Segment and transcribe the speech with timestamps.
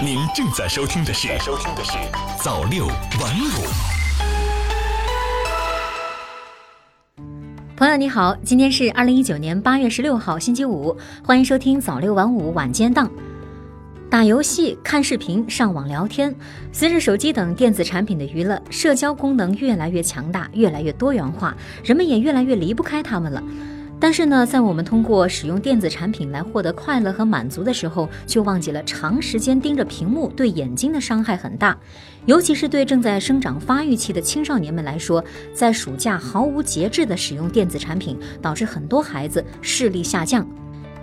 [0.00, 1.98] 您正在收听的是收听的是
[2.40, 3.66] 早六晚五。
[7.76, 13.10] 朋友你好，今天是二零一九年八月十六号星期五，欢迎收听早六晚五晚间档。
[14.08, 16.32] 打游戏、看视频、上网聊天，
[16.70, 23.42] 随着手机等电子产品的娱乐，社交功能越来越强大，越来越多元化，人们也越来越离不开它们了。
[24.00, 31.76] 但是呢，在我们通过使用电子产品来获得快乐和满足的时候，却忘记了长时间盯着屏幕对眼睛的伤害很大，
[32.26, 40.46] 尤其是对正在生长发育期的青少年们来说，在暑假毫无节制的使用电子产品，导致很多孩子视力下降。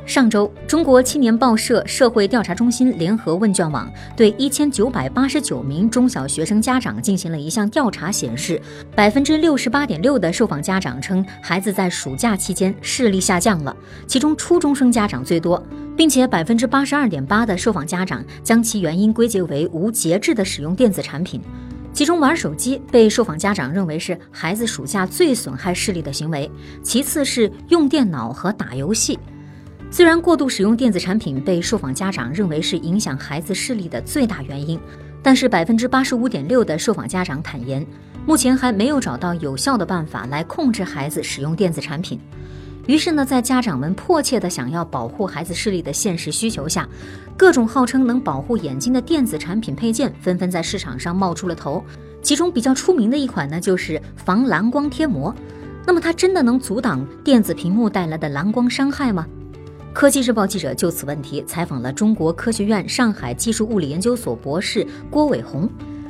[0.05, 8.61] 上周，中国青年报社社会调查中心联合问卷网对一千九百八十九名中小学生家长进行了一项调查，显示，
[8.95, 15.61] 百分之六十八点六的受访家长称孩子在暑假期间视力下降了，其中初中生家长最多，
[15.97, 21.41] 并且百分之八十二点八的受访家长将其原因归结为无节制的使用电子产品，
[21.91, 26.49] 其中玩手机被受访家长认为是孩子暑假最损害视力的行为，
[26.83, 29.17] 其次是用电脑和打游戏。
[29.95, 34.77] 虽然过度使用电子产品被受访家长认为是影响孩子视力的最大原因，
[35.23, 37.87] 但是百分之八十五点六的受访家长坦言，
[38.25, 42.19] 目前还没有找到有效的办法来控制孩子使用电子产品。
[42.87, 46.85] 于是呢，在家长们迫切的想要保护孩子视力的现实需求下，
[47.37, 51.81] 各种号称能保护眼睛的电子产品配件纷纷在市场上冒出了头。
[52.21, 55.33] 其中比较出名的一款呢，就是防蓝光贴膜。
[55.87, 59.25] 那么它真的能阻挡电子屏幕带来的蓝光伤害吗？
[59.95, 65.69] 科技日报记者就此问题采访了中国科学院上海技术物理研究所博士郭伟红。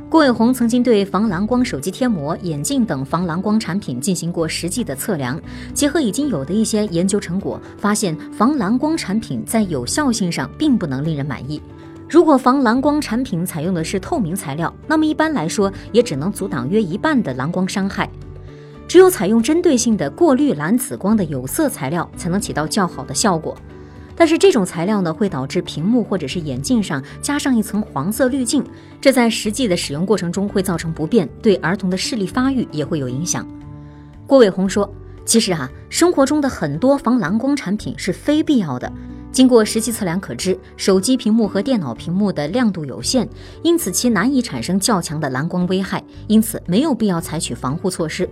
[0.09, 5.39] 郭伟红曾经对防蓝光手机贴膜、眼镜等防蓝光产品进行过实际的测量，
[5.71, 11.61] 结合已经有的一些研究成果，发现防蓝光产品在有效性上并不能令人满意。
[12.09, 18.09] 如果防蓝光产品采用的是透明材料，那么一般来说也只能阻挡约一半的蓝光伤害。
[18.95, 23.53] 只有采用针对性的过滤蓝紫光的有色材料，才能起到较好的效果。
[24.15, 28.63] 但是这种材料呢，会导致屏幕或者是眼镜上加上一层黄色滤镜，
[29.01, 33.45] 这在实际的使用过程中会造成不便，对儿童的视力发育也会有影响。
[34.25, 34.89] 郭伟红说
[35.27, 38.89] ：“其实啊，生活中的很多防蓝光产品是非必要的。
[39.29, 43.27] 经过实际测量可知，手机屏幕和电脑屏幕的亮度有限，
[43.61, 48.29] 因此其难以产生较强的蓝光危害，因此没有必要采取防护措施。”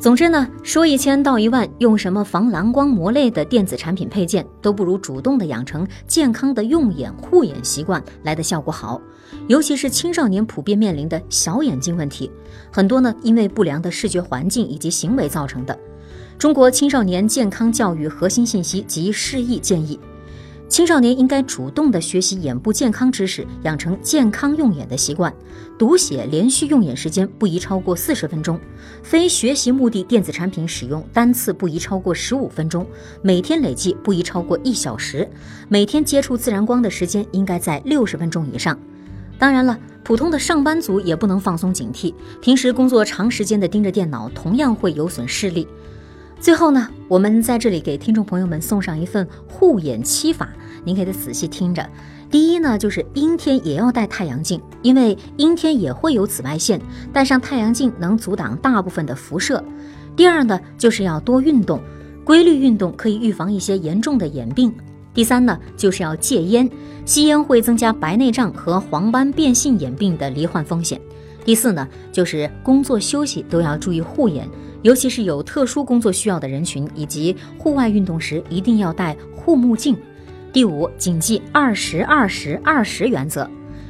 [0.00, 9.00] 总之呢，说一千道一万，用什么防蓝光膜类的电子产品配件，都不如主动的养成健康的用眼护眼习惯来的效果好。
[9.48, 12.30] 尤其是青少年普遍面临的小眼睛问题，
[12.70, 15.78] 很多呢因为不良的视觉环境以及行为造成的。
[16.38, 19.98] 中国青少年健康教育核心信息及示意建议。
[20.66, 25.32] 青少年应该主动地学习眼部健康知识，养成健康用眼的习惯。
[25.78, 28.58] 读写连续用眼时间不宜超过四十分钟，
[29.02, 32.86] 非学习目的电子产品使用单次不宜超过十五分钟，
[33.22, 35.28] 每天累计不宜超过一小时。
[35.68, 38.78] 每天接触自然光的时间应该在六十分钟以上。
[39.38, 45.66] 当然了，普通的上班族也不能放松警惕，平时工作长时间的盯着电脑，同样会有损视力。
[46.40, 50.48] 最后呢，我们在这里给听众朋友们送上一份护眼七法，
[50.84, 51.88] 您可以仔细听着。
[52.30, 56.80] 第一呢，就是阴天也要戴太阳镜，因为阴天也会有紫外线，
[57.12, 59.62] 戴上太阳镜能阻挡大部分的辐射。
[60.16, 61.80] 第二呢，就是要多运动，
[62.24, 64.74] 规律运动可以预防一些严重的眼病。
[65.14, 66.68] 第三呢，就是要戒烟，
[67.04, 71.00] 吸烟会增加白内障和黄斑变性眼病的罹患风险。
[71.44, 74.48] 第四呢，就是工作休息都要注意护眼。
[74.82, 79.96] 尤其是有特殊工作需要的人群，以及户外运动时一定要戴护目镜。
[80.52, 83.48] 第五，谨记二十二十二十原则，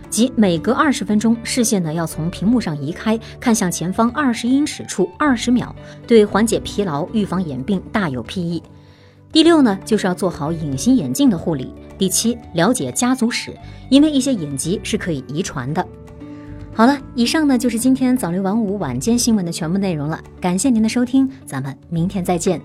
[0.09, 5.75] 即每隔二十分钟，视线呢要从屏幕上移开，看向前方二十英尺处二十秒，
[6.07, 8.63] 对缓解疲劳、预防眼病大有裨益。
[9.33, 11.75] 第六呢，就是要做好隐形眼镜的护理。
[11.99, 13.53] 第七，了解家族史，
[13.91, 15.85] 因为一些眼疾是可以遗传的。
[16.77, 20.21] 好了，以上呢就是今天早六晚五晚间新闻的全部内容了。
[20.41, 22.61] 感谢您的收听，咱们明天再见。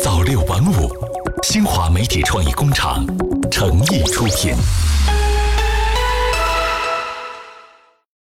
[0.00, 0.88] 早六晚五，
[1.42, 3.04] 新华媒体创意工厂
[3.50, 4.54] 诚意出品。